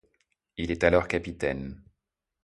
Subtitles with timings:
[0.57, 1.79] Il est alors capitaine.